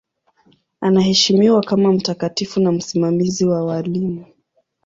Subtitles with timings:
[0.81, 4.25] Anaheshimiwa kama mtakatifu na msimamizi wa walimu.